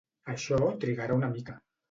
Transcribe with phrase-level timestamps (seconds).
[0.33, 1.61] Això trigarà una mica.